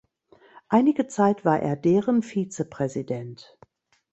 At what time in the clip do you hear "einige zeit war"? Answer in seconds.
0.67-1.59